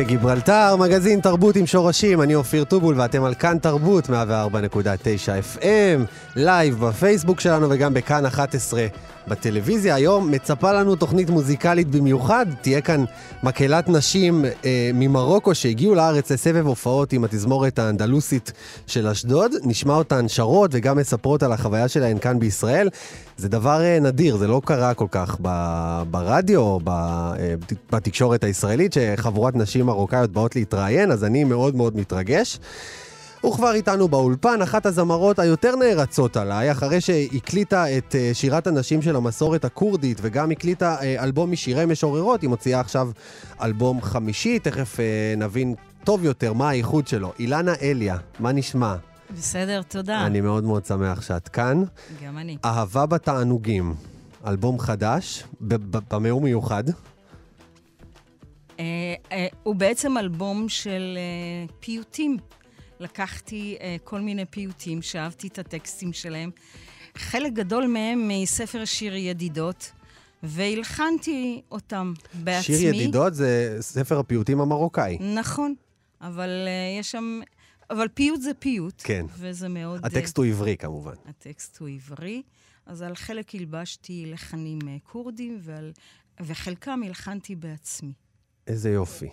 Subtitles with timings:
[0.00, 4.10] קפה גיברלטר, מגזין תרבות עם שורשים, אני אופיר טובול ואתם על כאן תרבות 104.9
[5.56, 6.00] FM,
[6.36, 8.86] לייב בפייסבוק שלנו וגם בכאן 11
[9.28, 9.94] בטלוויזיה.
[9.94, 13.04] היום מצפה לנו תוכנית מוזיקלית במיוחד, תהיה כאן
[13.42, 18.52] מקהלת נשים אה, ממרוקו שהגיעו לארץ לסבב הופעות עם התזמורת האנדלוסית
[18.86, 19.52] של אשדוד.
[19.62, 22.88] נשמע אותן שרות וגם מספרות על החוויה שלהן כאן בישראל.
[23.36, 25.36] זה דבר אה, נדיר, זה לא קרה כל כך
[26.10, 27.34] ברדיו אה,
[27.92, 32.58] בתקשורת הישראלית, שחבורת נשים מרוקאיות באות להתראיין, אז אני מאוד מאוד מתרגש.
[33.46, 39.16] וכבר איתנו באולפן, אחת הזמרות היותר נערצות עליי, אחרי שהקליטה את אה, שירת הנשים של
[39.16, 43.10] המסורת הכורדית וגם הקליטה אה, אלבום משירי משוררות, היא מוציאה עכשיו
[43.62, 47.32] אלבום חמישי, תכף אה, נבין טוב יותר מה האיחוד שלו.
[47.38, 48.94] אילנה אליה, מה נשמע?
[49.36, 50.26] בסדר, תודה.
[50.26, 51.82] אני מאוד מאוד שמח שאת כאן.
[52.24, 52.56] גם אני.
[52.64, 53.94] אהבה בתענוגים,
[54.46, 56.84] אלבום חדש, במה הוא מיוחד?
[58.80, 62.36] אה, אה, הוא בעצם אלבום של אה, פיוטים.
[63.00, 66.50] לקחתי כל מיני פיוטים, שאהבתי את הטקסטים שלהם.
[67.14, 69.92] חלק גדול מהם מספר שיר ידידות,
[70.42, 72.76] והלחנתי אותם בעצמי.
[72.76, 75.18] שיר ידידות זה ספר הפיוטים המרוקאי.
[75.18, 75.74] נכון,
[76.20, 77.40] אבל אה, יש שם...
[77.90, 79.02] אבל פיוט זה פיוט.
[79.04, 79.26] כן.
[79.38, 80.06] וזה מאוד...
[80.06, 81.14] הטקסט הוא עברי כמובן.
[81.28, 82.42] הטקסט הוא עברי,
[82.86, 85.92] אז על חלק הלבשתי לחנים כורדים, ועל,
[86.40, 88.12] וחלקם הלחנתי בעצמי.
[88.70, 89.28] איזה יופי.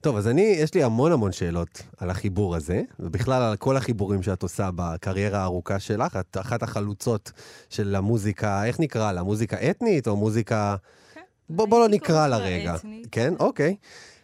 [0.00, 4.22] טוב, אז אני, יש לי המון המון שאלות על החיבור הזה, ובכלל על כל החיבורים
[4.22, 6.16] שאת עושה בקריירה הארוכה שלך.
[6.16, 7.32] את אחת החלוצות
[7.70, 9.22] של המוזיקה, איך נקרא לה?
[9.22, 10.76] מוזיקה אתנית או מוזיקה...
[11.50, 12.74] בוא, בוא לא נקרא לה רגע.
[12.74, 13.08] אתנית.
[13.12, 13.34] כן?
[13.38, 13.76] אוקיי.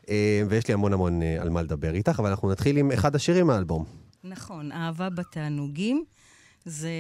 [0.09, 3.15] אה, ויש לי המון המון אה, על מה לדבר איתך, אבל אנחנו נתחיל עם אחד
[3.15, 3.84] השירים מהאלבום.
[4.25, 6.05] נכון, אהבה בתענוגים,
[6.65, 6.91] זה...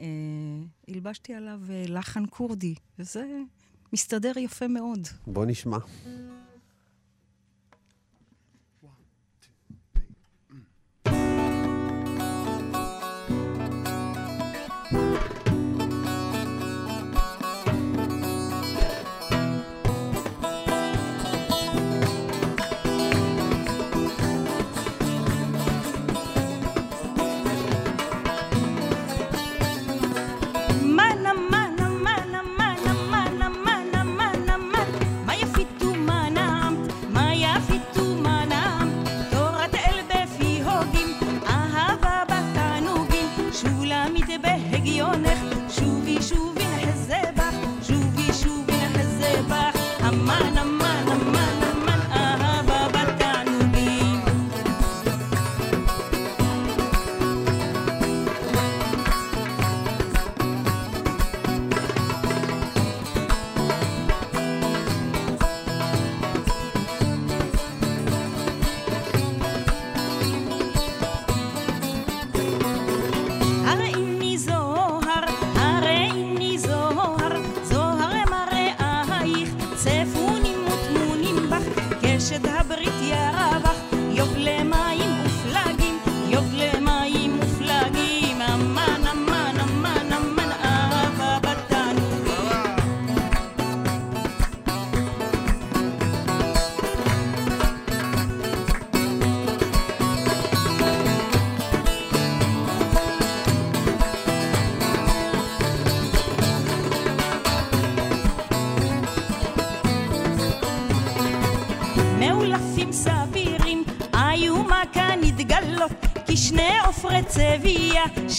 [0.00, 0.06] אה,
[0.88, 3.24] הלבשתי עליו אה, לחן כורדי, וזה
[3.92, 5.08] מסתדר יפה מאוד.
[5.26, 5.78] בוא נשמע.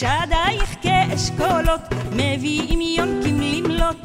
[0.01, 1.81] שדייך כאשכולות,
[2.11, 3.95] מביאים יונקים למלות,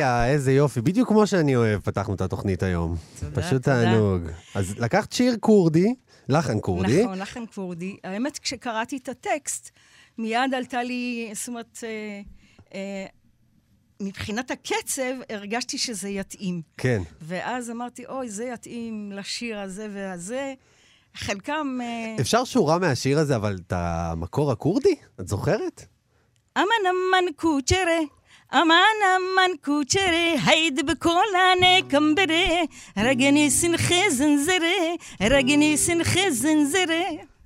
[0.00, 0.80] אליה, איזה יופי.
[0.80, 2.96] בדיוק כמו שאני אוהב, פתחנו את התוכנית היום.
[3.20, 3.84] תודה, פשוט תודה.
[3.84, 4.22] תענוג.
[4.54, 5.94] אז לקחת שיר כורדי,
[6.28, 7.02] לחן כורדי.
[7.04, 7.96] נכון, לחן כורדי.
[8.04, 9.70] האמת, כשקראתי את הטקסט,
[10.18, 12.20] מיד עלתה לי, זאת אומרת, אה,
[12.74, 13.06] אה,
[14.00, 16.62] מבחינת הקצב, הרגשתי שזה יתאים.
[16.76, 17.02] כן.
[17.22, 20.54] ואז אמרתי, אוי, זה יתאים לשיר הזה והזה.
[21.14, 21.78] חלקם...
[21.82, 24.94] אה, אפשר שורה מהשיר הזה, אבל את המקור הכורדי?
[25.20, 25.86] את זוכרת?
[26.58, 27.98] אמן אמן קוצ'רה,
[28.54, 28.72] אמן
[29.16, 32.60] אמן קוצ'רה, הייד בקולנה קמברה,
[32.96, 37.04] רגני סנחי זנזרה, רגני סנחי זנזרה.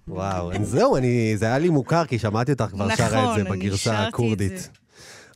[0.09, 3.51] וואו, זהו, אני, זה היה לי מוכר, כי שמעתי אותך כבר שרה את נכון, זה
[3.51, 4.59] בגרסה שרתי את הכורדית.
[4.59, 4.69] זה.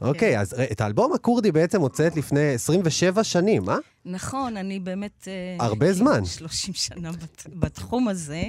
[0.01, 3.77] אוקיי, אז ר- את האלבום הכורדי בעצם הוצאת לפני 27 שנים, אה?
[4.05, 5.29] נכון, אני באמת...
[5.29, 6.25] אה, הרבה זמן.
[6.25, 8.43] 30 שנה בת- בתחום הזה.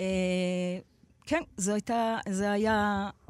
[0.00, 0.06] אה,
[1.26, 3.25] כן, זו הייתה, זה היה, אה,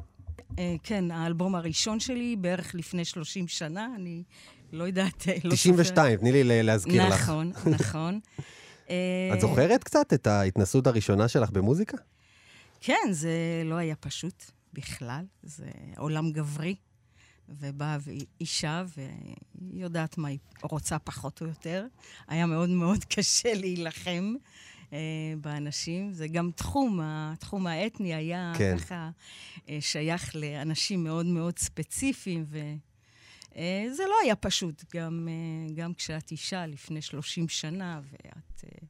[0.83, 4.23] כן, האלבום הראשון שלי, בערך לפני 30 שנה, אני
[4.71, 7.07] לא יודעת, אה, לא 92, תני לי להזכיר.
[7.07, 7.13] לך.
[7.13, 8.19] נכון, נכון.
[8.89, 11.97] אה, את זוכרת קצת את ההתנסות הראשונה שלך במוזיקה?
[12.81, 14.43] כן, זה לא היה פשוט
[14.73, 15.65] בכלל, זה
[15.97, 16.75] עולם גברי,
[17.49, 17.97] ובאה
[18.41, 19.35] אישה והיא
[19.73, 21.85] יודעת מה היא רוצה פחות או יותר.
[22.27, 24.33] היה מאוד מאוד קשה להילחם
[24.93, 24.97] אה,
[25.41, 26.13] באנשים.
[26.13, 28.77] זה גם תחום, התחום האתני היה כן.
[28.77, 29.09] ככה
[29.69, 36.65] אה, שייך לאנשים מאוד מאוד ספציפיים, וזה לא היה פשוט, גם, אה, גם כשאת אישה
[36.65, 38.63] לפני 30 שנה, ואת...
[38.63, 38.87] אה,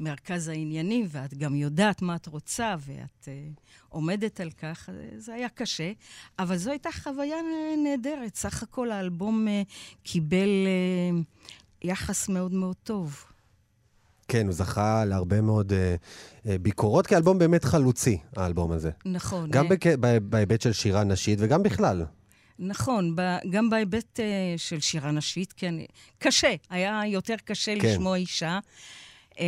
[0.00, 5.34] מרכז העניינים, ואת גם יודעת מה את רוצה, ואת uh, עומדת על כך, אה, זה
[5.34, 5.92] היה קשה.
[6.38, 8.36] אבל זו הייתה חוויה אה, נהדרת.
[8.36, 9.72] סך הכל האלבום uh,
[10.02, 11.24] קיבל uh,
[11.82, 13.24] יחס מאוד מאוד טוב.
[14.28, 18.90] כן, הוא זכה להרבה מאוד אה, ביקורות, כאלבום באמת חלוצי, האלבום הזה.
[19.04, 19.50] נכון.
[19.50, 19.86] גם אה, בק...
[20.22, 22.04] בהיבט של שירה נשית וגם בכלל.
[22.58, 23.16] נכון,
[23.50, 24.22] גם בהיבט uh,
[24.56, 25.74] של שירה נשית, כן,
[26.18, 27.80] קשה, היה יותר קשה כן.
[27.80, 27.88] כן.
[27.88, 28.58] לשמוע אישה.
[29.32, 29.38] Uh,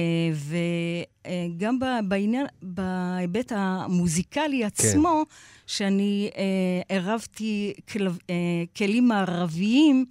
[1.54, 5.34] וגם uh, בעניין, בהיבט המוזיקלי עצמו, כן.
[5.66, 6.36] שאני uh,
[6.88, 8.10] עירבתי כל, uh,
[8.76, 10.04] כלים מערביים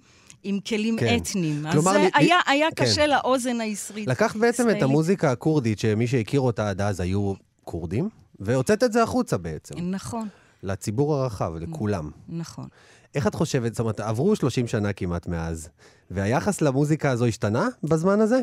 [0.48, 1.16] עם כלים כן.
[1.16, 1.64] אתניים.
[1.72, 2.84] כלומר, אז זה לי- היה, היה כן.
[2.84, 4.08] קשה לאוזן הישראלית.
[4.08, 4.82] לקחת בעצם את ישראלית.
[4.82, 7.32] המוזיקה הכורדית, שמי שהכיר אותה עד אז היו
[7.64, 8.08] כורדים,
[8.40, 10.28] והוצאת את זה החוצה בעצם, נכון,
[10.62, 12.10] לציבור הרחב, לכולם.
[12.28, 12.66] נכון.
[13.14, 15.68] איך את חושבת, זאת אומרת, עברו 30 שנה כמעט מאז,
[16.10, 18.40] והיחס למוזיקה הזו השתנה בזמן הזה?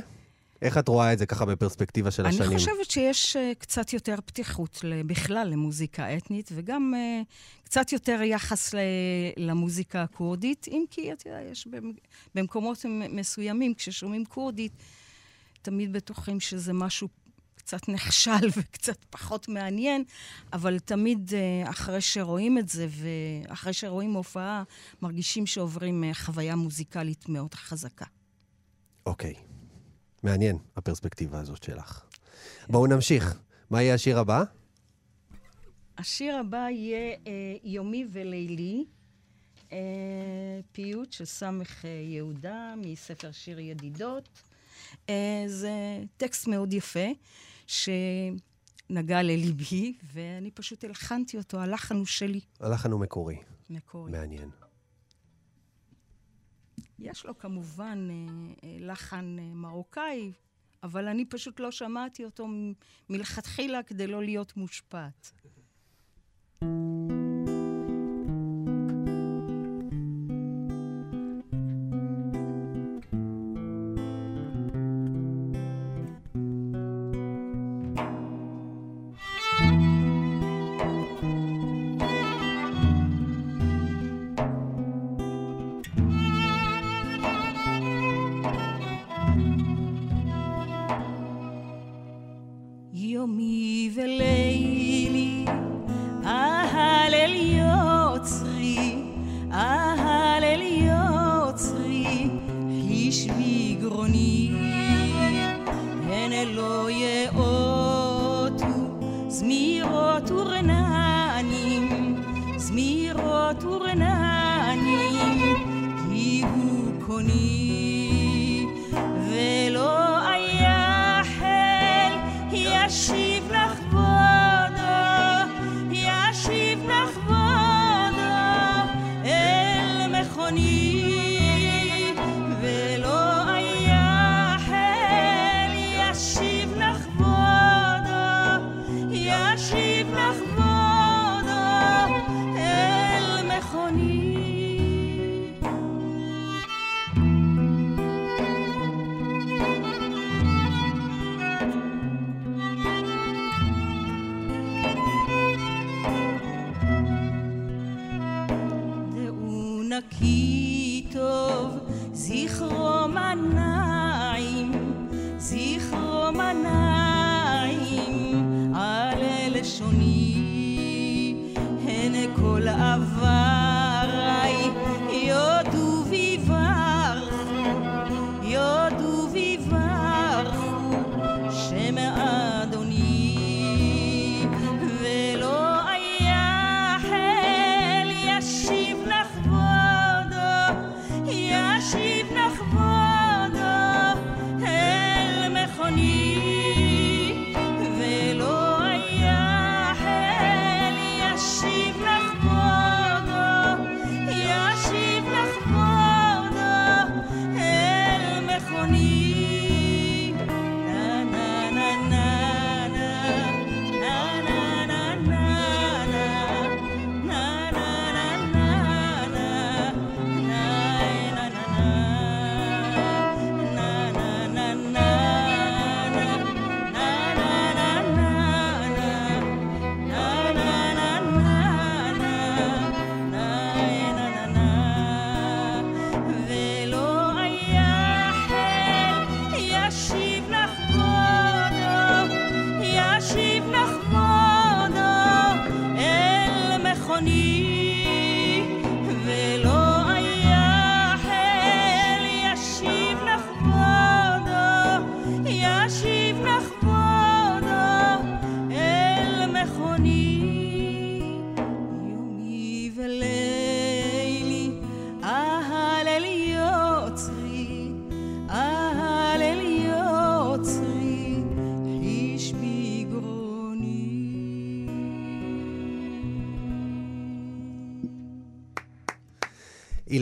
[0.62, 2.50] איך את רואה את זה ככה בפרספקטיבה של השנים?
[2.50, 8.74] אני חושבת שיש uh, קצת יותר פתיחות בכלל למוזיקה אתנית, וגם uh, קצת יותר יחס
[8.74, 8.80] ל-
[9.38, 11.94] למוזיקה הכורדית, אם כי, אתה יודע, יש במ-
[12.36, 14.72] במקומות מסוימים, כששומעים כורדית,
[15.62, 17.08] תמיד בטוחים שזה משהו
[17.56, 20.04] קצת נכשל וקצת פחות מעניין,
[20.54, 24.64] אבל תמיד uh, אחרי שרואים את זה, ואחרי שרואים הופעה,
[25.02, 28.06] מרגישים שעוברים חוויה מוזיקלית מאוד חזקה.
[29.06, 29.34] אוקיי.
[30.26, 32.04] מעניין, הפרספקטיבה הזאת שלך.
[32.70, 33.40] בואו נמשיך.
[33.70, 34.44] מה יהיה השיר הבא?
[35.98, 38.86] השיר הבא יהיה אה, יומי ולילי,
[39.72, 39.78] אה,
[40.72, 44.30] פיוט של סמך אה, יהודה מספר שיר ידידות.
[45.10, 45.72] אה, זה
[46.18, 47.08] טקסט מאוד יפה,
[47.68, 53.38] שנגע לליבי, ואני פשוט הלחנתי אותו, הלחן הוא שלי, הלחן הוא מקורי.
[53.70, 54.12] מקורי.
[54.12, 54.50] מעניין.
[57.00, 58.16] יש לו כמובן אה,
[58.64, 60.32] אה, לחן אה, מרוקאי,
[60.84, 62.48] אבל אני פשוט לא שמעתי אותו
[63.10, 65.32] מלכתחילה כדי לא להיות מושפעת.
[66.62, 67.15] יומי ולילי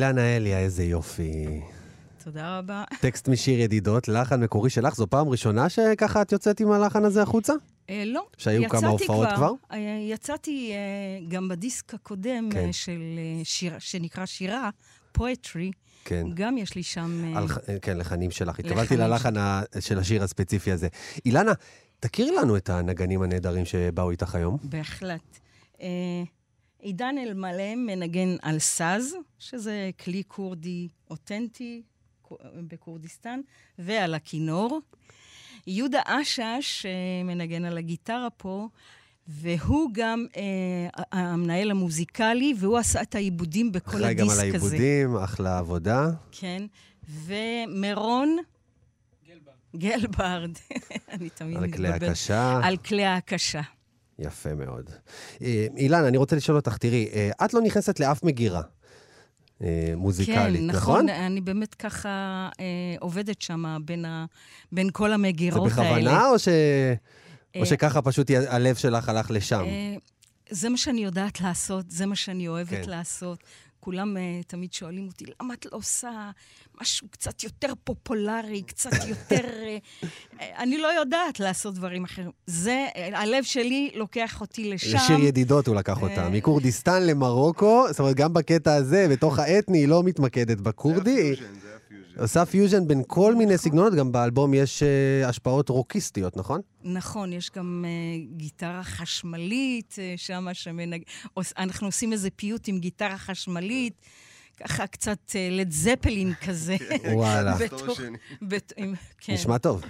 [0.03, 1.61] אילנה אליה, איזה יופי.
[2.23, 2.83] תודה רבה.
[3.01, 7.21] טקסט משיר ידידות, לחן מקורי שלך, זו פעם ראשונה שככה את יוצאת עם הלחן הזה
[7.21, 7.53] החוצה?
[7.89, 8.25] אה, לא.
[8.37, 9.51] שהיו כמה יצאתי הופעות כבר?
[9.71, 9.77] אה,
[10.09, 10.77] יצאתי אה,
[11.27, 12.65] גם בדיסק הקודם כן.
[12.67, 14.69] אה, של אה, שיר, שנקרא שירה,
[15.11, 15.71] פואטרי.
[16.05, 16.27] כן.
[16.33, 17.21] גם יש לי שם...
[17.35, 17.47] אה, על,
[17.81, 18.59] כן, לחנים שלך.
[18.59, 20.87] התכוונתי ללחן ה- של השיר הספציפי הזה.
[21.25, 21.51] אילנה,
[21.99, 24.57] תכירי לנו את הנגנים הנהדרים שבאו איתך היום.
[24.63, 25.39] בהחלט.
[25.81, 25.87] אה,
[26.83, 31.81] עידן אלמלא מנגן על סאז, שזה כלי כורדי אותנטי
[32.21, 32.37] כו-
[32.67, 33.39] בכורדיסטן,
[33.79, 34.79] ועל הכינור.
[35.67, 36.91] יהודה אשש אה,
[37.23, 38.67] מנגן על הגיטרה פה,
[39.27, 44.75] והוא גם אה, המנהל המוזיקלי, והוא עשה את העיבודים בכל אחראי גם הדיסק על הזה.
[44.75, 46.09] העיבודים, אחלה עבודה.
[46.31, 46.63] כן.
[47.09, 48.37] ומירון...
[49.75, 50.51] גלברד.
[51.11, 51.87] אני תמיד על כלי.
[51.87, 52.59] הקשה.
[52.63, 53.61] על כלי ההקשה.
[54.19, 54.89] יפה מאוד.
[55.41, 58.61] אה, אילנה, אני רוצה לשאול אותך, תראי, אה, את לא נכנסת לאף מגירה
[59.61, 61.05] אה, מוזיקלית, כן, נכון?
[61.05, 62.65] נכון, אני באמת ככה אה,
[62.99, 64.25] עובדת שם בין, ה,
[64.71, 65.89] בין כל זה המגירות האלה.
[65.89, 66.47] בכוונה, או, ש...
[67.55, 69.63] או אה, שככה פשוט הלב שלך הלך לשם?
[69.65, 69.95] אה,
[70.49, 72.81] זה מה שאני יודעת לעשות, זה מה שאני אוהבת כן.
[72.83, 72.89] כן.
[72.89, 73.43] לעשות.
[73.83, 76.31] כולם uh, תמיד שואלים אותי, למה את לא עושה
[76.81, 79.47] משהו קצת יותר פופולרי, קצת יותר...
[80.01, 82.31] אה, אני לא יודעת לעשות דברים אחרים.
[82.45, 84.95] זה, הלב שלי לוקח אותי לשם.
[84.95, 86.29] לשיר ידידות הוא לקח אותה.
[86.29, 91.01] מכורדיסטן למרוקו, זאת אומרת, גם בקטע הזה, בתוך האתני, היא לא מתמקדת בכורדי.
[91.15, 91.72] זה הפיוז'ן, זה הפיוז'ן.
[92.17, 96.61] עושה פיוז'ן בין כל מיני סגנונות, גם באלבום יש אה, השפעות רוקיסטיות, נכון?
[96.83, 101.01] נכון, יש גם אה, גיטרה חשמלית אה, שם שמנג...
[101.57, 103.93] אנחנו עושים איזה פיוט עם גיטרה חשמלית,
[104.63, 105.17] ככה קצת
[105.51, 106.75] לד זפלין כזה.
[107.13, 107.57] וואלה.
[108.41, 109.81] בת- עם- כן, נשמע טוב.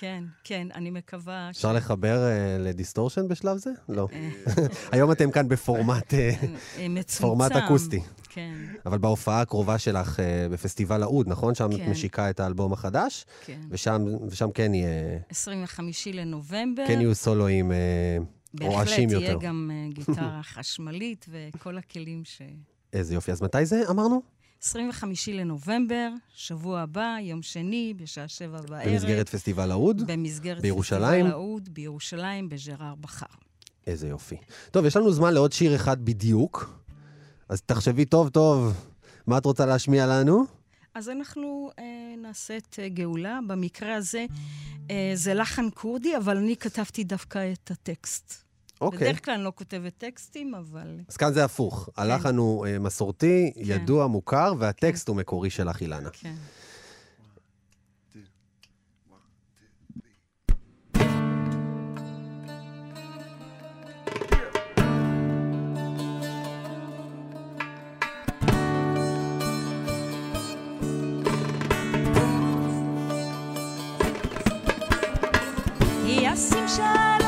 [0.00, 1.50] כן, כן, אני מקווה.
[1.50, 3.70] אפשר לחבר אה, לדיסטורשן בשלב זה?
[3.88, 4.08] לא.
[4.92, 6.30] היום אתם כאן בפורמט אה,
[6.78, 7.22] אה, מצומצם.
[7.22, 8.00] פורמט אקוסטי.
[8.28, 8.54] כן,
[8.86, 11.54] אבל בהופעה הקרובה שלך אה, בפסטיבל האוד, נכון?
[11.54, 11.90] שם את כן.
[11.90, 13.60] משיקה את האלבום החדש, כן.
[13.70, 15.18] ושם ושם כן יהיה...
[15.30, 16.84] 25 לנובמבר.
[16.86, 17.76] כן יהיו סולואים אה,
[18.60, 19.24] רועשים בהחלט יותר.
[19.24, 22.42] יהיה גם אה, גיטרה חשמלית וכל הכלים ש...
[22.92, 23.32] איזה יופי.
[23.32, 24.33] אז מתי זה אמרנו?
[24.64, 28.88] 25 לנובמבר, שבוע הבא, יום שני, בשעה שבע בערב.
[28.88, 30.02] במסגרת פסטיבל האוד?
[30.06, 31.02] במסגרת בירושלים?
[31.02, 33.26] פסטיבל האוד, בירושלים, בז'רר בחר.
[33.86, 34.36] איזה יופי.
[34.70, 36.78] טוב, יש לנו זמן לעוד שיר אחד בדיוק,
[37.48, 38.74] אז תחשבי טוב טוב
[39.26, 40.44] מה את רוצה להשמיע לנו.
[40.94, 41.84] אז אנחנו אה,
[42.22, 43.38] נעשה את אה, גאולה.
[43.46, 44.26] במקרה הזה
[44.90, 48.43] אה, זה לחן כורדי, אבל אני כתבתי דווקא את הטקסט.
[48.84, 49.08] אוקיי.
[49.08, 51.00] בדרך כלל אני לא כותבת טקסטים, אבל...
[51.08, 51.88] אז כאן זה הפוך.
[51.96, 56.10] הלחן הוא אה, מסורתי, ידוע, מוכר, והטקסט הוא מקורי שלך, אילנה.
[56.12, 56.34] כן.
[76.34, 77.23] ישים שלום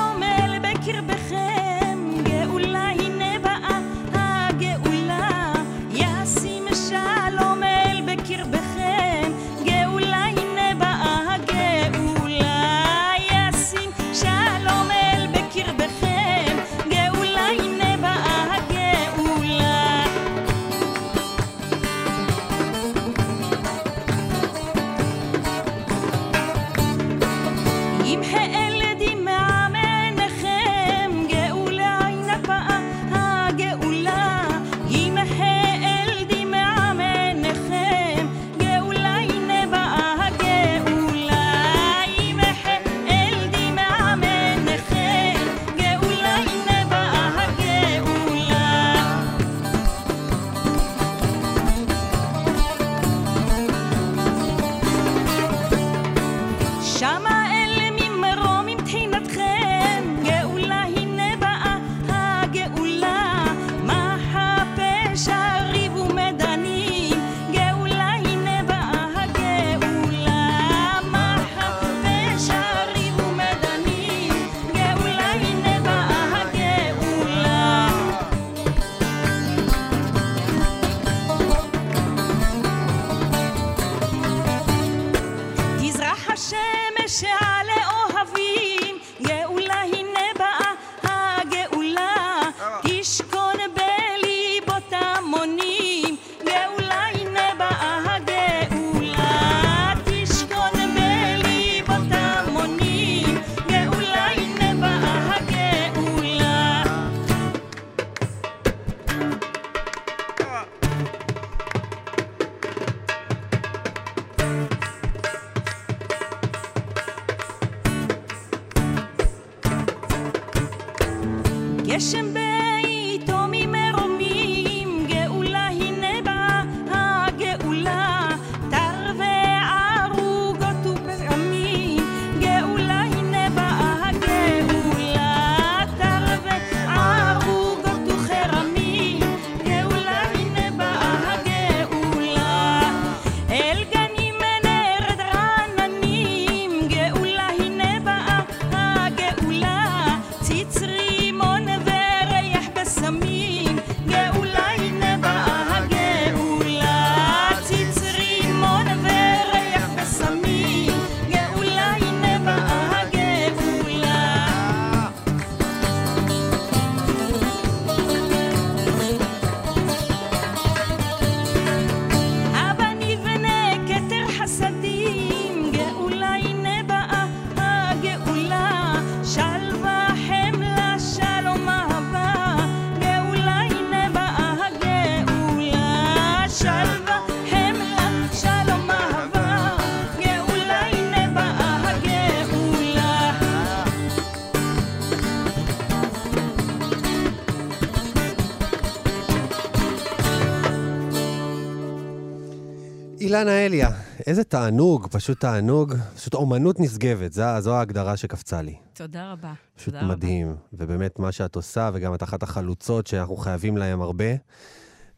[203.36, 203.90] אילנה אליה,
[204.26, 208.76] איזה תענוג, פשוט תענוג, פשוט אומנות נשגבת, זו, זו ההגדרה שקפצה לי.
[208.92, 209.52] תודה רבה.
[209.76, 210.14] פשוט תודה רבה.
[210.14, 214.24] מדהים, ובאמת מה שאת עושה, וגם את אחת החלוצות שאנחנו חייבים להם הרבה.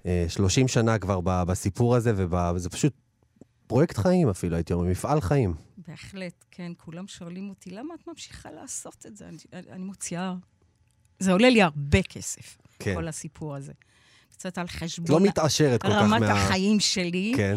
[0.06, 2.12] אה, 30 שנה כבר בסיפור הזה,
[2.54, 2.92] וזה פשוט
[3.66, 5.54] פרויקט חיים אפילו, הייתי אומר, מפעל חיים.
[5.88, 6.72] בהחלט, כן.
[6.76, 9.28] כולם שואלים אותי, למה את ממשיכה לעשות את זה?
[9.28, 9.38] אני,
[9.70, 10.34] אני מוציאה...
[11.18, 12.94] זה עולה לי הרבה כסף, כן.
[12.94, 13.72] כל הסיפור הזה.
[14.32, 16.32] קצת על את חשבון לא מתעשרת כל כך רמת מה...
[16.32, 17.32] החיים שלי.
[17.36, 17.56] כן.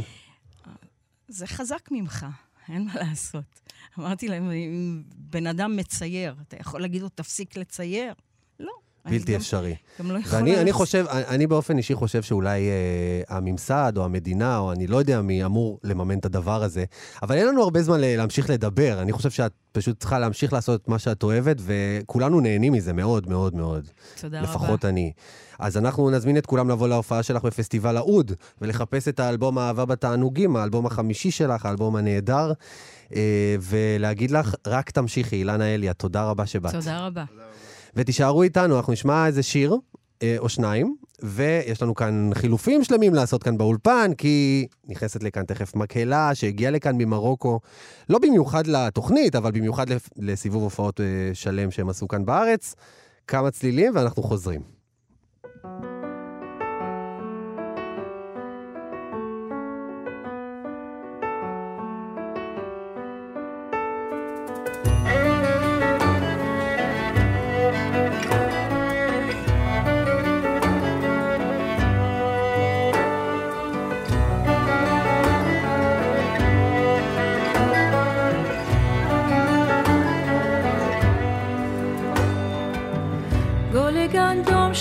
[1.32, 2.26] זה חזק ממך,
[2.70, 3.62] אין מה לעשות.
[4.00, 8.14] אמרתי להם, אם בן אדם מצייר, אתה יכול להגיד לו, תפסיק לצייר?
[8.60, 8.68] אני
[9.06, 9.76] בלתי גם- אפשרי.
[10.00, 10.38] גם לא יכולה...
[10.42, 14.98] ואני אני חושב, אני באופן אישי חושב שאולי אה, הממסד או המדינה, או אני לא
[14.98, 16.84] יודע מי אמור לממן את הדבר הזה,
[17.24, 19.02] אבל אין לנו הרבה זמן להמשיך לדבר.
[19.02, 23.30] אני חושב שאת פשוט צריכה להמשיך לעשות את מה שאת אוהבת, וכולנו נהנים מזה מאוד
[23.30, 23.88] מאוד מאוד.
[24.22, 24.50] תודה רבה.
[24.50, 25.12] לפחות אני.
[25.60, 30.56] אז אנחנו נזמין את כולם לבוא להופעה שלך בפסטיבל האוד, ולחפש את האלבום האהבה בתענוגים,
[30.56, 32.52] האלבום החמישי שלך, האלבום הנהדר,
[33.16, 36.72] אה, ולהגיד לך, רק תמשיכי, אילנה אליה, תודה רבה שבאת.
[36.76, 37.24] תודה רבה.
[37.96, 39.78] ותישארו איתנו, אנחנו נשמע איזה שיר
[40.24, 45.76] אה, או שניים, ויש לנו כאן חילופים שלמים לעשות כאן באולפן, כי נכנסת לכאן תכף
[45.76, 47.60] מקהלה שהגיעה לכאן ממרוקו,
[48.10, 49.86] לא במיוחד לתוכנית, אבל במיוחד
[50.18, 52.76] לסיבוב הופעות אה, שלם שהם עשו כאן בארץ.
[53.28, 54.62] כמה צלילים ואנחנו חוזרים.
[55.54, 55.91] گل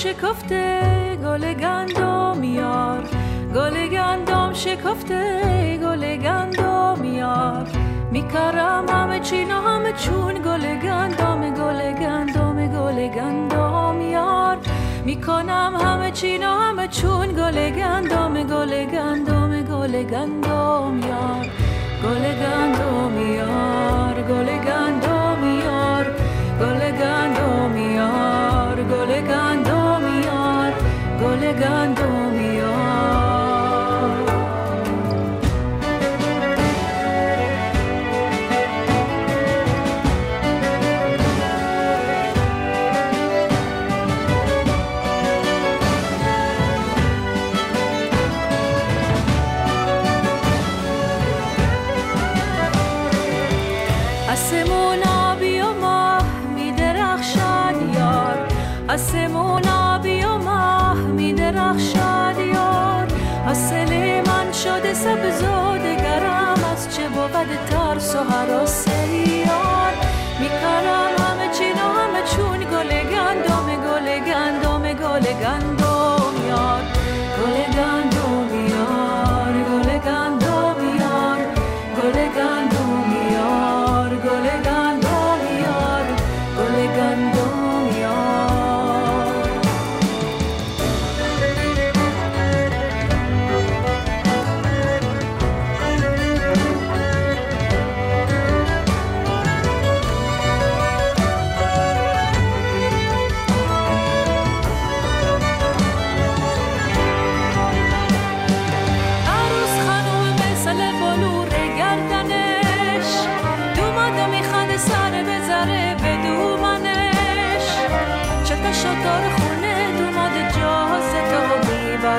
[0.01, 3.03] شکفته گل گندم یار
[3.55, 5.23] گل گندم شکفته
[5.83, 7.67] گل گندم یار
[8.11, 14.59] میکرم همه چین و همه چون گل گندم گل گندم گل گندم یار
[15.05, 21.47] می‌کنم همه چین و همه چون گل گندم گل گندم گل گندم یار
[22.05, 23.50] گل گندم یار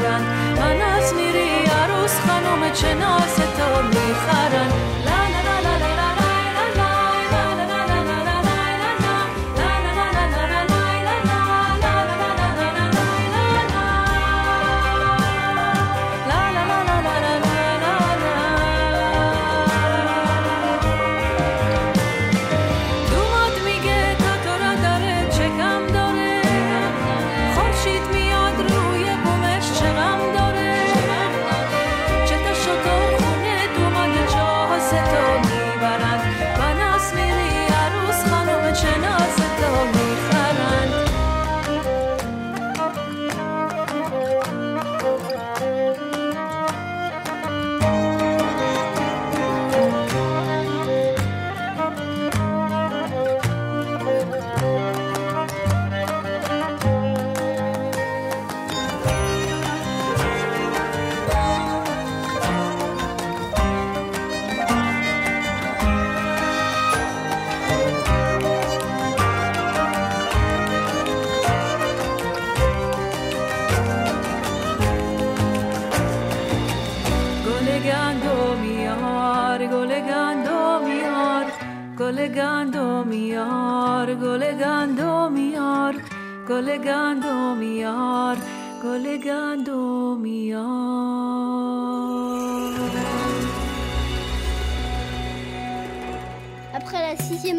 [0.02, 0.22] تو می‌برن
[0.58, 4.72] من از میری عروس خانوم چه ناز تو می‌خرن.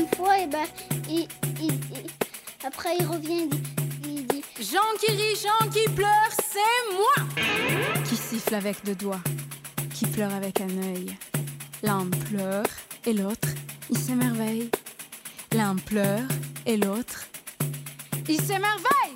[0.02, 0.66] une fois, et ben,
[1.08, 1.28] il,
[2.64, 3.48] après il revient,
[4.04, 7.26] il dit Jean qui rit, Jean qui pleure, c'est moi
[8.08, 9.22] Qui siffle avec deux doigts,
[9.94, 11.16] qui pleure avec un œil.
[11.82, 12.64] L'un pleure
[13.06, 13.48] et l'autre,
[13.90, 14.70] il s'émerveille.
[15.52, 16.28] L'un pleure
[16.66, 17.26] et l'autre,
[18.28, 19.12] il s'émerveille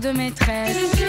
[0.00, 0.99] de maîtresse.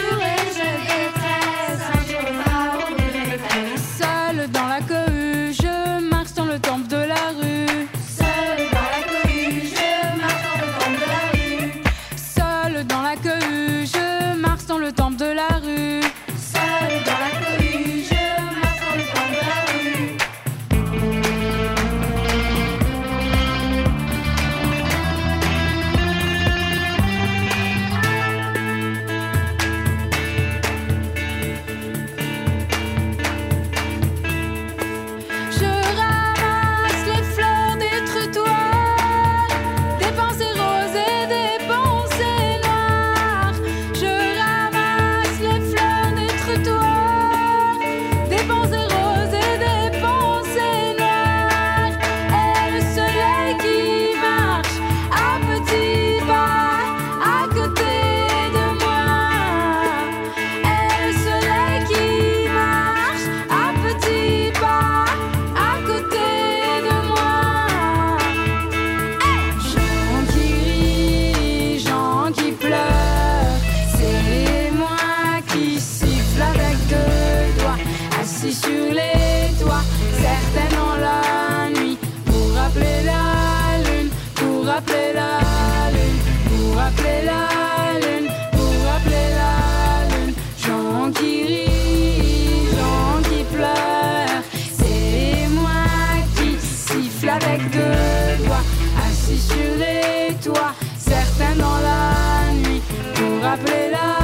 [103.72, 104.21] esperar.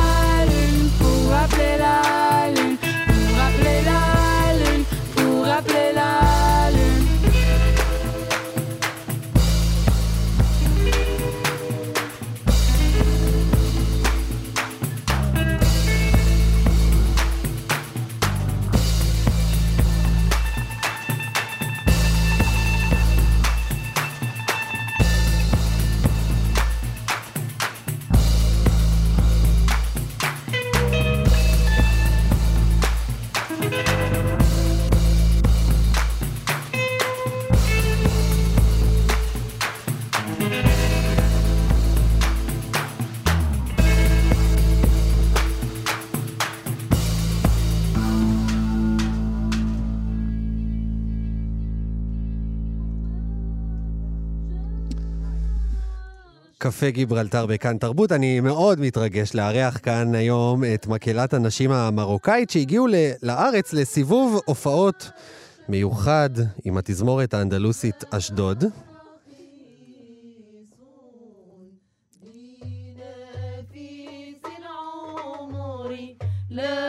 [56.69, 58.13] קפה גיברלטר בכאן תרבות.
[58.13, 65.11] אני מאוד מתרגש לארח כאן היום את מקהלת הנשים המרוקאית שהגיעו ל- לארץ לסיבוב הופעות
[65.69, 66.31] מיוחד
[66.65, 68.65] עם התזמורת האנדלוסית אשדוד.
[76.51, 76.88] love.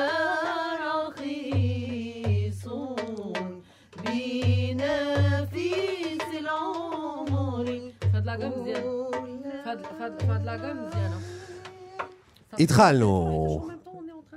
[12.59, 13.67] התחלנו.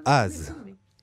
[0.04, 0.52] אז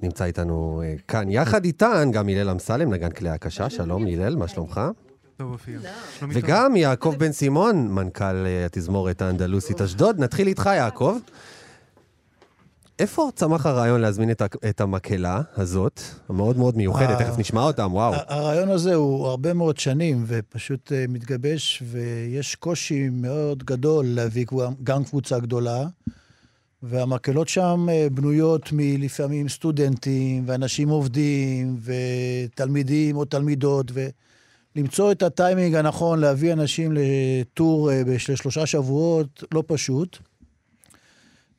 [0.01, 3.69] נמצא איתנו אה, כאן יחד איתן גם הלל אמסלם, נגן כלי הקשה.
[3.69, 4.81] שלום הלל, מה שלומך?
[6.29, 10.19] וגם יעקב בן סימון, מנכ"ל אה, התזמורת האנדלוסית אשדוד.
[10.19, 11.17] נתחיל איתך, יעקב.
[12.99, 17.93] איפה צמח הרעיון להזמין את, את המקהלה הזאת, המאוד מאוד מיוחדת, אה, תכף נשמע אותם,
[17.93, 18.13] וואו.
[18.27, 24.45] הרעיון הזה הוא הרבה מאוד שנים, ופשוט אה, מתגבש, ויש קושי מאוד גדול להביא
[24.83, 25.87] גם קבוצה גדולה.
[26.83, 33.91] והמקהלות שם אה, בנויות מלפעמים סטודנטים, ואנשים עובדים, ותלמידים או תלמידות,
[34.75, 40.28] ולמצוא את הטיימינג הנכון להביא אנשים לטור של שלושה שבועות, לא פשוט.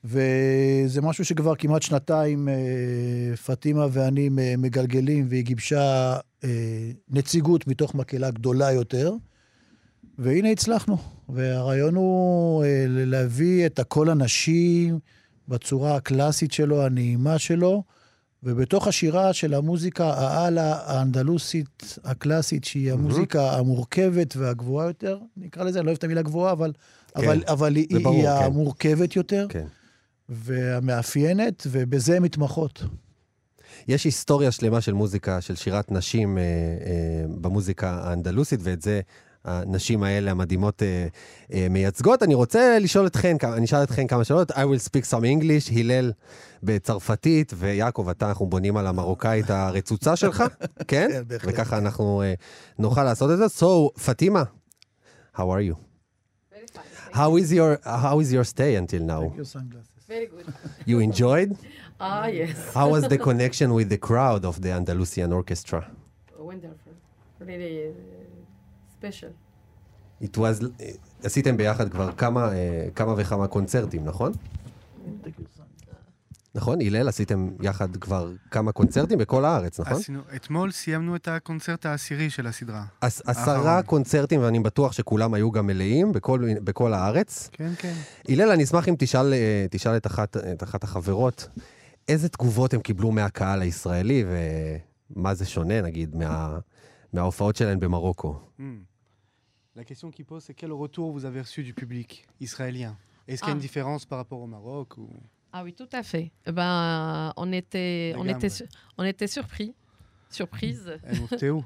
[0.05, 7.95] וזה משהו שכבר כמעט שנתיים אה, פטימה ואני מ- מגלגלים, והיא גיבשה אה, נציגות מתוך
[7.95, 9.15] מקהלה גדולה יותר.
[10.19, 10.97] והנה הצלחנו.
[11.29, 14.91] והרעיון הוא אה, להביא את הקול הנשי
[15.49, 17.83] בצורה הקלאסית שלו, הנעימה שלו,
[18.43, 25.87] ובתוך השירה של המוזיקה האלה האנדלוסית הקלאסית, שהיא המוזיקה המורכבת והגבוהה יותר, נקרא לזה, אני
[25.87, 26.73] לא אוהב את המילה גבוהה, אבל,
[27.15, 28.45] כן, אבל, אבל היא, ברור, היא כן.
[28.45, 29.67] המורכבת יותר, כן.
[30.31, 32.83] והמאפיינת, ובזה הן מתמחות.
[33.89, 39.01] יש היסטוריה שלמה של מוזיקה, של שירת נשים אה, אה, במוזיקה האנדלוסית, ואת זה
[39.45, 41.07] הנשים האלה המדהימות אה,
[41.53, 42.23] אה, מייצגות.
[42.23, 44.51] אני רוצה לשאול אתכן, אני אשאל אתכן כמה שאלות.
[44.51, 46.13] I will speak some English, הלל
[46.63, 50.45] בצרפתית, ויעקב, אתה, אנחנו בונים על המרוקאית הרצוצה שלך,
[50.89, 51.09] כן?
[51.13, 51.55] כן, בהחלט.
[51.55, 52.35] וככה אנחנו אה,
[52.79, 53.47] נוכל לעשות את זה.
[53.47, 54.43] So, פטימה,
[55.37, 55.91] how are you?
[57.13, 59.23] How is your how is your stay until now?
[60.11, 60.47] Very good.
[60.91, 61.51] You enjoyed?
[62.01, 62.57] Ah, yes.
[62.75, 65.81] How was the connection with the crowd of the Andalusian orchestra?
[66.37, 66.95] Wonderful.
[67.39, 67.93] Really uh,
[68.97, 69.33] special.
[70.21, 70.91] It was, אה,
[71.25, 74.33] עשיתם ביחד כבר כמה, אה, כמה וכמה קונצרטים, נכון?
[76.55, 79.93] נכון, הלל, עשיתם יחד כבר כמה קונצרטים בכל הארץ, נכון?
[79.93, 82.85] עשינו, אתמול סיימנו את הקונצרט העשירי של הסדרה.
[83.01, 83.83] עש- עשרה.
[83.83, 87.49] קונצרטים, ואני בטוח שכולם היו גם מלאים בכל, בכל הארץ.
[87.53, 87.95] כן, כן.
[88.29, 91.49] הלל, אני אשמח אם תשאל, אה, תשאל את, אחת, את אחת החברות,
[92.09, 94.25] איזה תגובות הם קיבלו מהקהל הישראלי,
[95.17, 96.59] ומה זה שונה, נגיד, מה,
[97.13, 98.41] מההופעות שלהם במרוקו.
[98.59, 98.63] Hmm.
[99.77, 102.93] La question qui pose, c'est quel retour vous avez reçu du public israélien
[103.29, 103.69] Est-ce qu'il y a une Ah.
[103.69, 105.07] différence par rapport au Maroc ou...
[105.53, 106.31] Ah oui, tout à fait.
[106.47, 108.53] Eh Ben, on était, on était,
[108.99, 109.75] on était surpris,
[110.31, 110.91] surprise.
[111.21, 111.63] הופתעו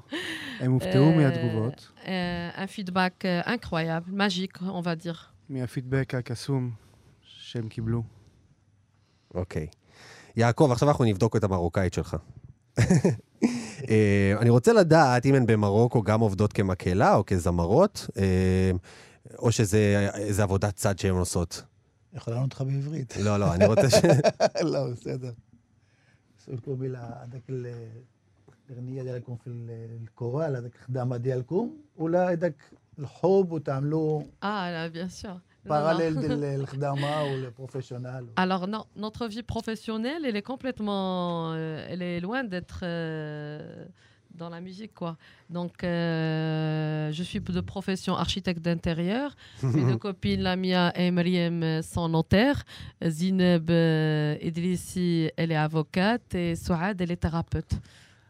[0.61, 5.31] Euh, מהתגובות, euh, un feedback euh, incroyable, magique, on va dire.
[5.49, 6.71] מהפידבק הקסום
[7.21, 8.03] שהם קיבלו.
[9.33, 9.67] אוקיי.
[10.37, 12.15] יעקב, עכשיו אנחנו נבדוק את המרוקאית שלך.
[14.41, 18.09] אני רוצה לדעת אם הן במרוקו גם עובדות כמקהלה או כזמרות,
[19.39, 20.09] או שזה
[20.43, 21.63] עבודת צד שהן עושות.
[22.14, 23.16] יכול לענות אותך בעברית.
[23.16, 23.94] לא, לא, אני רוצה ש...
[24.62, 25.32] לא, בסדר.
[26.38, 27.90] سألكم إلى هذاك ال-
[28.70, 32.54] الأغنية ديالكم في ال- الكورال هذاك الخدامة ديالكم ولا هذاك
[32.98, 35.28] الحب وتعملوا Ah, là, bien sûr.
[35.30, 35.68] Non, non.
[35.68, 42.20] باراليل ديال الخدامة والبروفيسيونال Alors non, notre vie professionnelle, elle est complètement, euh, elle est
[42.20, 43.84] loin d'être euh,
[44.37, 45.17] dans la musique, quoi.
[45.49, 49.35] Donc, euh, je suis de profession architecte d'intérieur.
[49.63, 52.63] Mes deux copines, Lamia et Mariam, sont notaires.
[53.03, 57.79] Zineb euh, Idrissi, elle est avocate et Souad, elle est thérapeute.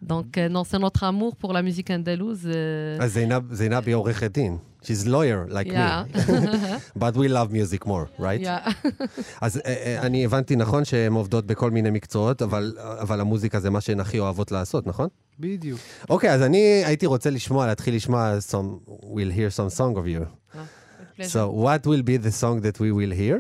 [0.07, 2.45] Donc, euh, non, c'est notre amour pour la musique andalouse.
[2.45, 4.57] euh, אז זינב, זינב היא עורכת דין.
[4.83, 6.03] She's lawyer, like yeah.
[6.05, 6.99] me.
[7.03, 8.41] But we love music more, right?
[8.41, 8.69] yeah.
[9.41, 13.69] אז אה, אה, אני הבנתי נכון שהן עובדות בכל מיני מקצועות, אבל, אבל המוזיקה זה
[13.69, 15.07] מה שהן הכי אוהבות לעשות, נכון?
[15.39, 15.79] בדיוק.
[16.09, 20.25] אוקיי, אז אני הייתי רוצה לשמוע, להתחיל לשמוע some, we'll hear some song of you.
[21.23, 23.37] So, what will be the song that we will hear?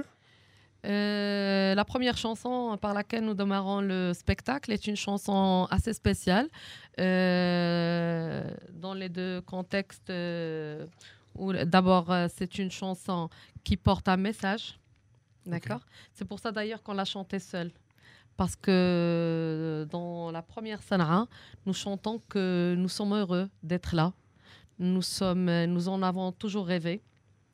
[0.85, 6.47] Euh, la première chanson par laquelle nous démarrons le spectacle est une chanson assez spéciale
[6.99, 10.09] euh, dans les deux contextes.
[10.09, 10.85] euh,
[11.65, 13.29] d'abord, c'est une chanson
[13.63, 14.79] qui porte un message,
[15.45, 15.81] d'accord?
[16.13, 17.71] C'est pour ça d'ailleurs qu'on l'a chantée seule,
[18.37, 21.27] parce que dans la première sanaa,
[21.65, 24.13] nous chantons que nous sommes heureux d'être là.
[24.77, 27.01] Nous sommes, nous en avons toujours rêvé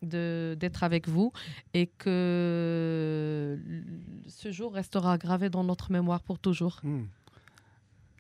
[0.02, 1.32] d'être avec vous
[1.74, 3.58] et que
[4.28, 6.80] ce jour restera gravé dans notre mémoire pour toujours.
[6.84, 7.06] Hmm.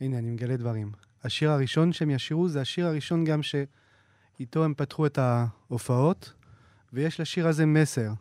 [0.02, 0.92] הנה, אני מגלה דברים.
[1.24, 6.34] השיר הראשון שהם ישירו זה השיר הראשון גם שאיתו הם פתחו את ההופעות,
[6.94, 8.12] ויש לשיר הזה מסר.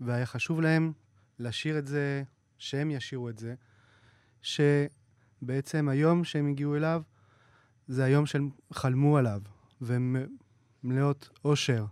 [0.00, 0.92] והיה חשוב להם
[1.38, 2.22] לשיר את זה,
[2.58, 3.54] שהם ישירו את זה,
[4.42, 7.02] שבעצם היום שהם הגיעו אליו,
[7.88, 9.40] זה היום שהם חלמו עליו,
[9.80, 10.16] והם
[10.84, 11.84] מלאות אושר,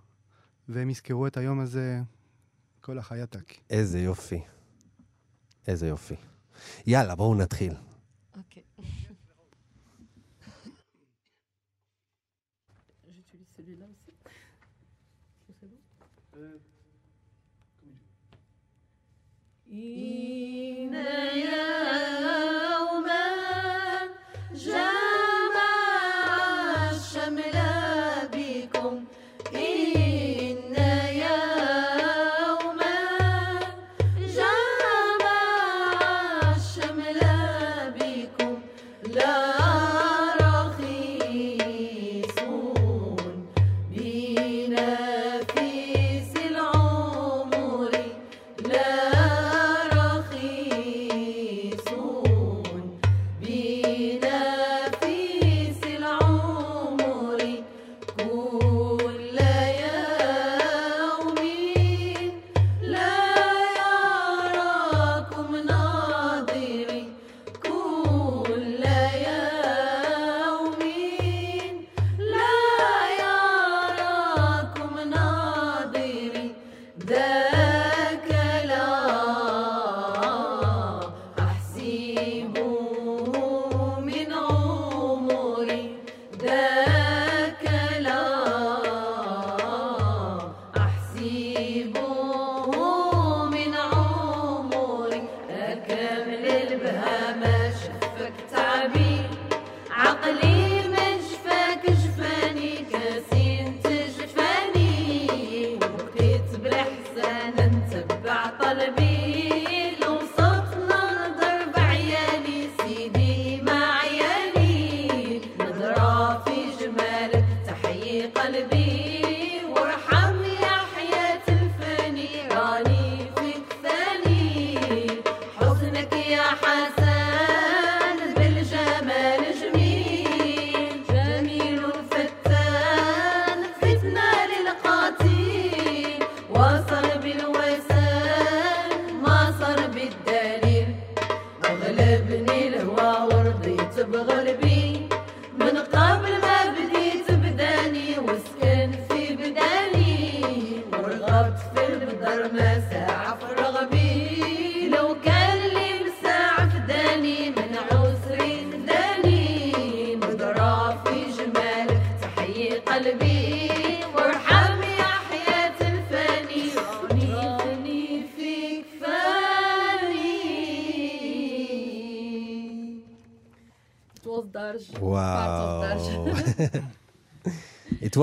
[0.68, 2.00] והם יזכרו את היום הזה
[2.80, 3.54] כל החייתק.
[3.70, 4.40] איזה יופי.
[5.68, 6.14] איזה יופי.
[6.86, 7.72] יאללה, בואו נתחיל.
[8.34, 8.58] Ok.
[13.14, 13.86] J'utilise celui-là
[107.17, 109.06] بالحسان نتبع طلبي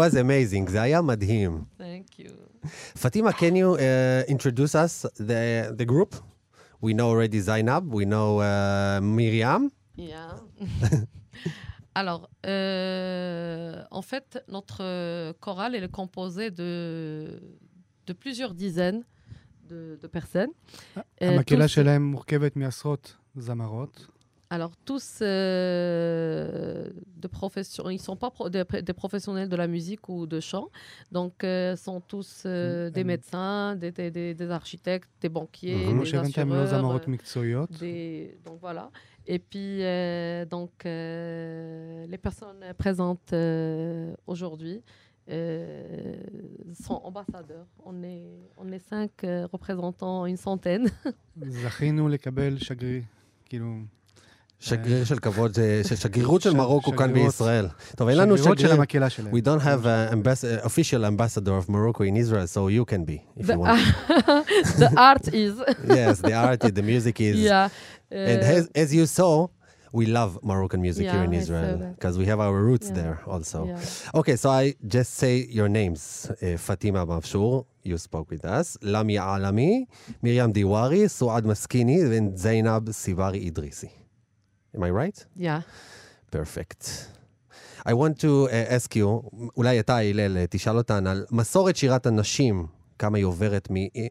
[0.05, 1.65] was amazing, זה היה מדהים.
[1.79, 2.31] Thank you.
[2.95, 6.15] Fatima, can you uh, introduce us, the, the group?
[6.83, 9.71] We know already Zainab, we know uh, Miriam.
[9.97, 10.33] Yeah.
[11.95, 17.41] Alors, euh, en fait, notre euh, chorale elle est composée de,
[18.07, 19.03] de plusieurs dizaines
[19.69, 20.51] de, de personnes.
[20.97, 24.07] Euh, המקהלה tous- שלהם מורכבת מעשרות זמרות.
[24.53, 26.84] Alors, tous euh, de
[27.36, 30.70] profession, ils sont pas des, professionnels de la musique ou de chant,
[31.12, 32.94] donc euh, sont tous euh, mm-hmm.
[32.94, 35.90] des médecins, des, architectes, des banquiers, mm-hmm.
[35.90, 35.96] des
[38.46, 38.90] donc voilà.
[39.28, 43.34] Et puis euh, donc euh, les personnes présentes
[44.26, 44.82] aujourd'hui.
[45.28, 47.66] Sont ambassadeurs.
[47.84, 48.28] On est,
[48.58, 49.12] on est cinq
[49.52, 50.88] représentants, une centaine.
[54.60, 57.14] שגריר, כאילו, שגריר של כבוד, אה, של שגרירות של מרוקו כאן.
[57.14, 57.68] בישראל.
[57.96, 58.80] טוב, אין לנו שגרירות של שגריר.
[58.80, 59.34] המקהלה שלהם.
[59.34, 63.18] We don't have an uh, official ambassador of Morocco in Israel, so you can be,
[63.42, 63.80] if The, you want.
[64.84, 65.54] the art is.
[66.00, 67.36] yes, the art, the music is.
[67.52, 67.70] yeah.
[68.12, 69.34] And uh, as, as you saw,
[70.00, 72.88] we love Moroccan music here Yeah, in I saw Israel because we have our roots
[72.90, 73.00] Yeah.
[73.00, 73.60] there also.
[73.72, 74.20] yeah.
[74.20, 74.64] Okay, so I
[74.96, 76.02] just say your names.
[76.32, 77.54] Uh, Fatima Mafshur,
[77.90, 78.68] you spoke with us.
[78.94, 79.72] Lamia Alami,
[80.26, 83.90] Miriam Diwari, Suad Maskini, and Zainab Sivari Idrisi.
[84.76, 85.26] Am I right?
[85.36, 85.62] Yeah.
[86.32, 86.82] Perfect.
[87.86, 89.06] I want to uh, ask you,
[89.58, 92.68] אולי אתה, הלל, אה, תשאל אותן על מסורת שירת הנשים,
[93.00, 93.68] כמה היא עוברת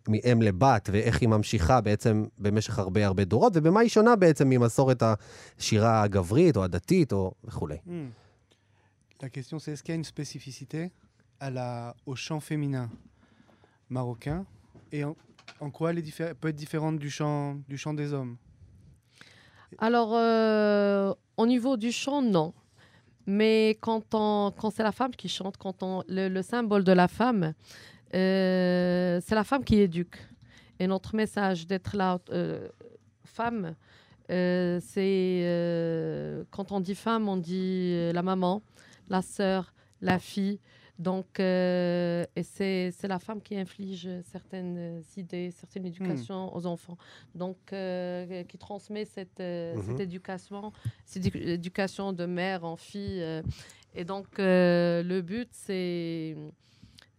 [0.09, 5.03] מאם לבת, ואיך היא ממשיכה בעצם במשך הרבה הרבה דורות, ובמה היא שונה בעצם ממסורת
[5.03, 7.77] השירה הגברית, או הדתית, או וכולי.
[7.87, 7.91] Hmm.
[9.23, 10.91] La question c'est est-ce qu'il y a une spécificité
[11.41, 12.89] à la, au chant féminin
[13.91, 14.45] marocain
[14.93, 15.15] et en,
[15.61, 18.37] en quoi elle est diffé- peut être différente du chant, du chant des hommes
[19.79, 22.53] Alors, euh, au niveau du chant, non.
[23.27, 27.09] Mais quand, quand c'est la femme qui chante, quand on, le, le symbole de la
[27.09, 27.55] femme,
[28.15, 30.17] euh, c'est la femme qui éduque.
[30.79, 32.69] Et notre message d'être là, euh,
[33.25, 33.75] femme,
[34.29, 35.45] c'est
[36.51, 38.63] quand on dit femme, on dit la maman,
[39.09, 40.61] la sœur, la fille.
[40.99, 46.97] Donc, euh, et c'est la femme qui inflige certaines idées, certaines éducations aux enfants.
[47.35, 49.83] Donc, euh, qui transmet cette, euh, Mhm.
[49.83, 50.73] cette éducation,
[51.05, 53.21] cette édu- éducation de mère en fille.
[53.23, 53.43] euh.
[53.95, 56.37] et donc, euh, le but, c'est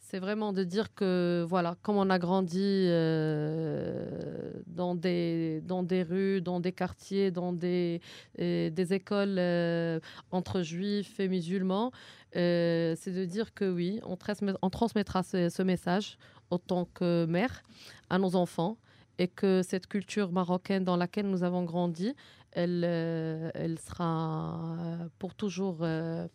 [0.08, 6.04] c'est vraiment de dire que, voilà, comme on a grandi euh, dans, des, dans des
[6.04, 8.00] rues, dans des quartiers, dans des,
[8.38, 10.00] des écoles euh,
[10.32, 11.92] entre juifs et musulmans,
[12.37, 16.17] euh, c'est de dire que oui, on, transmet- on transmettra ce, ce message
[16.51, 17.63] autant que mère
[18.09, 18.77] à nos enfants
[19.19, 22.15] et que cette culture marocaine dans laquelle nous avons grandi,
[22.53, 26.27] elle, euh, elle sera euh, pour toujours euh,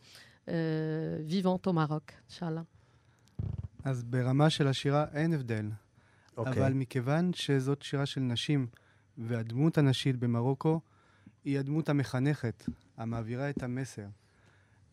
[0.49, 2.65] euh, vivante au Maroc, Inch'Allah.
[3.83, 5.69] אז ברמה של השירה אין הבדל.
[6.37, 6.53] אוקיי.
[6.53, 8.67] אבל מכיוון שזאת שירה של נשים,
[9.17, 10.79] והדמות הנשית במרוקו
[11.45, 12.63] היא הדמות המחנכת,
[12.97, 14.05] המעבירה את המסר.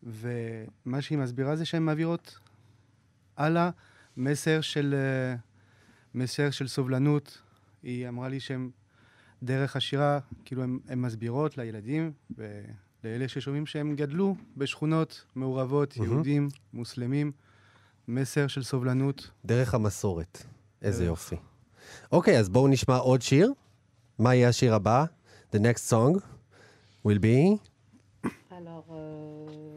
[0.08, 2.38] ומה שהיא מסבירה זה שהן מעבירות
[3.36, 3.70] הלאה
[4.16, 5.36] מסר של, אה,
[6.14, 7.42] מסר של סובלנות.
[7.82, 8.70] היא אמרה לי שהן,
[9.42, 12.12] דרך השירה, כאילו הן הן מסבירות לילדים
[13.04, 16.12] ולאלה ששומעים שהם גדלו בשכונות מעורבות, מהמם.
[16.12, 17.32] יהודים, מוסלמים,
[18.08, 19.30] מסר של סובלנות.
[19.44, 20.42] דרך המסורת.
[20.82, 21.08] איזה דרך.
[21.08, 21.36] יופי.
[22.12, 23.52] אוקיי, אז בואו נשמע עוד שיר.
[24.18, 25.04] מה יהיה השיר הבא?
[25.54, 26.20] The next song
[27.06, 27.58] will be...
[28.50, 29.67] Alors, euh...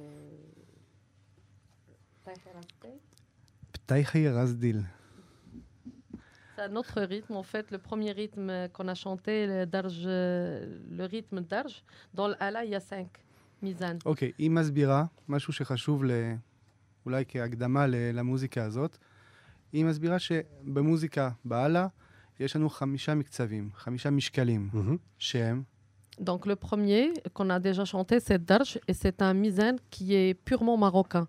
[3.72, 4.80] פתיחי רזדיל.
[6.56, 7.70] C'est un autre rythme, en fait.
[7.70, 11.72] Le premier rythme qu'on a chanté, le, darj, euh, le rythme darj,
[12.14, 13.08] dans l'ala, il y a cinq
[13.62, 13.98] mizan.
[14.06, 16.10] אוקיי, היא מסבירה משהו שחשוב ל...
[17.06, 18.96] אולי כהקדמה ל- למוזיקה הזאת.
[19.72, 21.86] היא מסבירה שבמוזיקה באללה
[22.40, 24.96] יש לנו חמישה מקצבים, חמישה משקלים, מהמם.
[25.18, 25.62] שהם,
[26.20, 30.32] Donc, le premier qu'on a déjà chanté, c'est darj, et c'est un mizan qui est
[30.48, 31.26] purement marocain.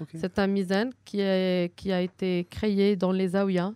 [0.00, 3.72] אוקיי, C'est un mizan qui, est, qui a été créé dans les zaouïas.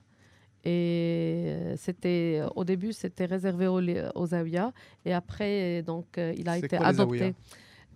[0.65, 3.83] Et euh, c'était, au début, c'était réservé aux,
[4.21, 4.71] aux zaouïas.
[5.05, 7.19] Et après, donc, euh, il a C'est été quoi les adopté.
[7.19, 7.35] zaouïas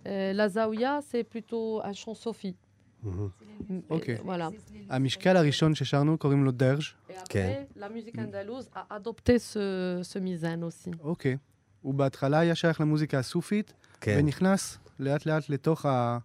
[0.07, 2.55] Euh, la zaouïa, c'est plutôt un chant sophie.
[3.03, 3.29] מהמם.
[3.69, 4.09] Et- Ok.
[4.25, 4.49] Voilà.
[4.89, 7.63] המשקל הראשון ששרנו קוראים לו דרג', Et après, כן.
[7.75, 10.91] la musique andalouse a adopté ce, ce mizan aussi.
[11.03, 11.37] אוקיי.
[11.81, 14.15] הוא בהתחלה היה שייך למוזיקה הסופית, כן.
[14.19, 16.17] ונכנס לאט לאט לתוך ה...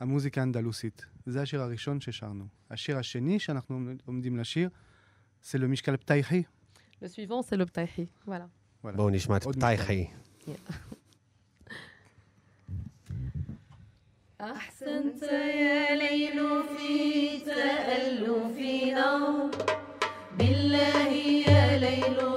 [0.00, 1.06] המוזיקה האנדלוסית.
[1.26, 2.44] זה השיר הראשון ששרנו.
[2.70, 4.68] השיר השני שאנחנו עומדים לשיר,
[5.44, 6.42] זה למשקל פתיחי.
[7.02, 8.28] Le suivant, c'est le ptahi.
[8.28, 8.46] Voilà.
[8.84, 10.06] בואו נשמע את עוד פתיחי.
[14.40, 16.38] أحسنت يا ليل
[16.76, 19.50] في تألفنا
[20.36, 21.08] بالله
[21.46, 22.35] يا ليل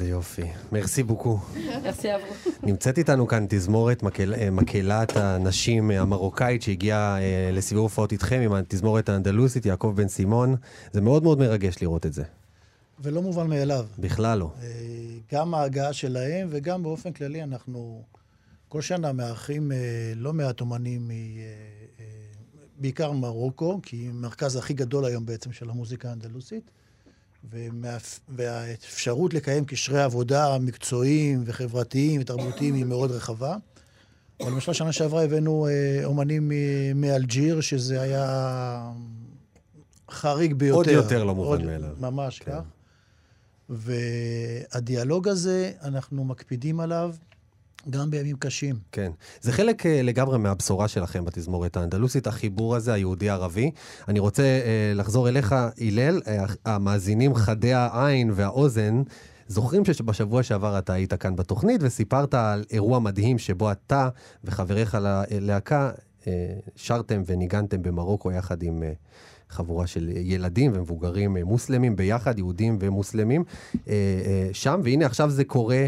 [0.00, 0.42] איזה יופי.
[0.72, 1.38] מרסי בוקו.
[1.56, 2.50] À vous.
[2.62, 4.02] נמצאת איתנו כאן תזמורת.
[4.20, 10.08] אה, מקהלת הנשים אה, המרוקאית שהגיעה אה, לסיבוב הופעות איתכם עם התזמורת האנדלוסית, יעקב בן
[10.08, 10.56] סימון.
[10.92, 12.22] זה מאוד מאוד מרגש לראות את זה.
[13.00, 13.86] ולא מובן מאליו.
[13.98, 14.52] בכלל לא.
[15.32, 18.02] גם ההגעה שלהם וגם באופן כללי אנחנו
[18.68, 19.72] כל שנה מארחים
[20.16, 21.10] לא מעט אומנים, מ,
[22.78, 26.70] בעיקר מרוקו, כי היא המרכז הכי גדול היום בעצם של המוזיקה האנדלוסית,
[27.52, 33.56] ומאפ- והאפשרות לקיים קשרי עבודה מקצועיים וחברתיים ותרבותיים היא מאוד רחבה.
[34.40, 36.52] אבל למשל, שנה שעברה הבאנו אה, אומנים
[36.94, 38.90] מאלג'יר, שזה היה
[40.10, 40.76] חריג ביותר.
[40.76, 41.90] עוד יותר לא מובן מאליו.
[42.00, 42.52] ממש כן.
[42.52, 42.60] כך.
[43.68, 47.14] והדיאלוג הזה, אנחנו מקפידים עליו
[47.90, 48.76] גם בימים קשים.
[48.92, 49.12] כן.
[49.40, 53.70] זה חלק אה, לגמרי מהבשורה שלכם בתזמורת האנדלוסית, החיבור הזה, היהודי-ערבי.
[54.08, 59.02] אני רוצה אה, לחזור אליך, הלל, אה, המאזינים חדי העין והאוזן.
[59.48, 64.08] זוכרים שבשבוע שעבר אתה היית כאן בתוכנית וסיפרת על אירוע מדהים שבו אתה
[64.44, 65.90] וחבריך ללהקה
[66.26, 66.32] אה,
[66.76, 68.92] שרתם וניגנתם במרוקו יחד עם אה,
[69.50, 73.44] חבורה של ילדים ומבוגרים מוסלמים ביחד, יהודים ומוסלמים,
[74.52, 75.86] שם, והנה עכשיו זה קורה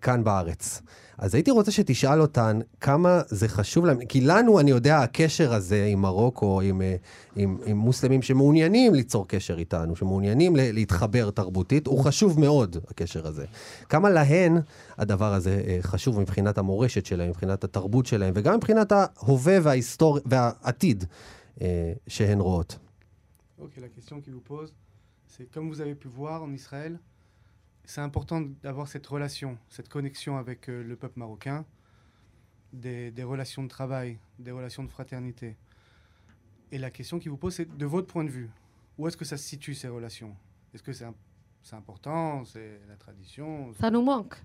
[0.00, 0.82] כאן בארץ.
[1.18, 5.84] אז הייתי רוצה שתשאל אותן כמה זה חשוב להם, כי לנו, אני יודע, הקשר הזה
[5.84, 6.96] עם מרוקו, עם, אה,
[7.36, 13.44] עם, עם מוסלמים שמעוניינים ליצור קשר איתנו, שמעוניינים להתחבר תרבותית, הוא חשוב מאוד, הקשר הזה.
[13.88, 14.58] כמה להן
[14.98, 20.18] הדבר הזה אה, חשוב מבחינת המורשת שלהם, מבחינת התרבות שלהם, וגם מבחינת ההווה וההיסטור...
[20.26, 21.04] והעתיד
[21.62, 22.78] אה, שהן רואות.
[23.58, 24.74] Ok, la question qu'il vous pose,
[25.26, 26.98] c'est comme vous avez pu voir en Israël,
[27.84, 31.64] c'est important d'avoir cette relation, cette connexion avec euh, le peuple marocain,
[32.72, 35.56] des, des relations de travail, des relations de fraternité.
[36.72, 38.50] Et la question qu'il vous pose, c'est de votre point de vue,
[38.98, 40.34] où est-ce que ça se situe ces relations?
[40.72, 41.14] Est-ce que c'est im-
[41.62, 43.72] c'est important, c'est la tradition?
[43.80, 44.36] Ça nous manque.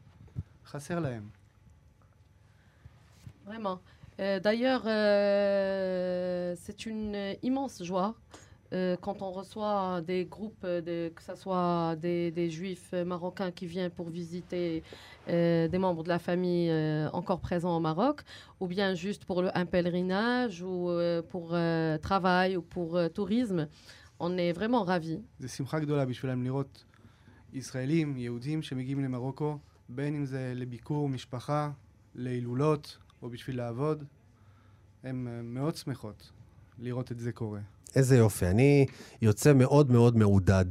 [3.46, 3.80] Vraiment.
[4.20, 8.16] Euh, D'ailleurs, euh, c'est une immense joie
[8.72, 13.05] euh, quand on reçoit des groupes, euh, de, que ce soit des, des juifs euh,
[13.05, 14.82] marocains qui viennent pour visiter
[15.28, 18.22] euh, des membres de la famille euh, encore présents au Maroc,
[18.61, 23.09] ou bien juste pour le- un pèlerinage, ou euh, pour euh, travail, ou pour euh,
[23.09, 23.68] tourisme.
[24.18, 25.20] On est vraiment ravis.
[25.39, 26.85] זה שמחה גדולה בשבילם לראות
[27.53, 29.59] ישראלים, יהודים שמגיעים למרוקו,
[29.89, 31.70] בין אם זה לביקור משפחה,
[32.14, 34.05] להילולות או בשביל לעבוד.
[35.05, 36.30] הן אה, מאוד שמחות
[36.82, 37.59] לראות את זה קורה.
[37.95, 38.47] איזה יופי.
[38.47, 38.86] אני
[39.21, 40.65] יוצא מאוד מאוד מעודד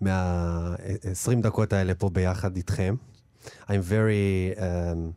[0.00, 2.94] מה-20 דקות האלה פה ביחד איתכם.
[3.44, 5.14] I'm very, um,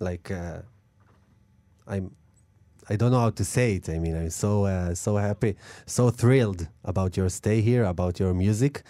[0.00, 0.62] like, uh,
[1.88, 2.10] I'm,
[2.88, 3.88] I don't know how to say it.
[3.88, 5.54] I mean, I'm so, uh, so happy,
[5.86, 8.82] so thrilled about your stay here, about your music.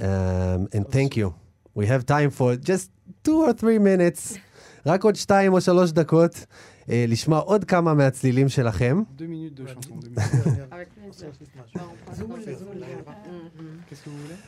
[0.00, 1.34] Um, and thank you.
[1.74, 2.90] We have time for just
[3.24, 4.38] two or three minutes,
[4.86, 6.46] רק עוד שתיים או שלוש דקות,
[6.90, 9.02] אה, לשמוע עוד כמה מהצלילים שלכם.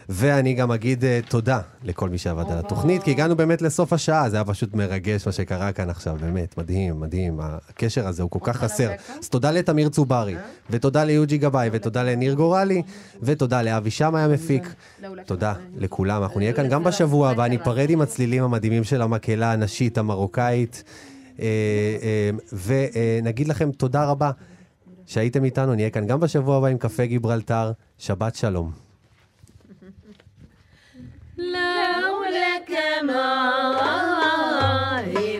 [0.09, 4.31] ואני גם אגיד uh, תודה לכל מי שעבד על התוכנית, כי הגענו באמת לסוף השעה,
[4.31, 7.41] זה היה פשוט מרגש מה שקרה כאן עכשיו, באמת, מדהים, מדהים.
[7.43, 8.91] הקשר הזה הוא כל כך חסר.
[9.21, 10.37] אז תודה לתמיר צוברי,
[10.71, 12.83] ותודה ליוג'י גבאי, ותודה לניר גורלי,
[13.23, 14.75] ותודה לאבי שמאי המפיק.
[15.27, 19.99] תודה לכולם, אנחנו נהיה כאן גם בשבוע הבא, ניפרד עם הצלילים המדהימים של המקהלה הנשית
[19.99, 20.85] המרוקאית,
[21.41, 21.47] אה,
[22.03, 22.31] אה,
[23.23, 24.31] ונגיד לכם תודה רבה
[25.08, 28.72] שהייתם איתנו, נהיה כאן גם בשבוע הבא עם קפה גיברלטר, שבת שלום.
[31.38, 32.72] لولاك
[33.08, 33.24] ما
[35.06, 35.40] هي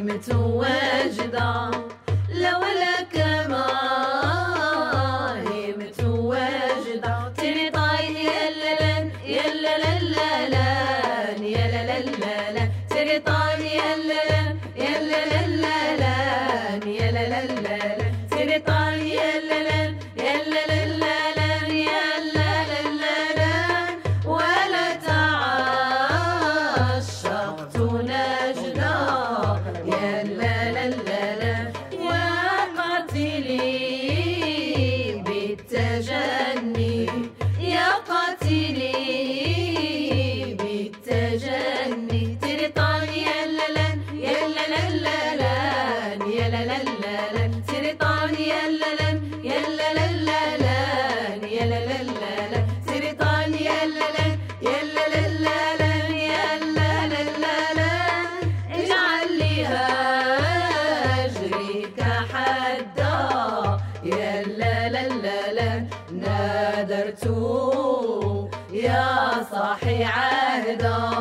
[69.83, 71.18] يضحي عهده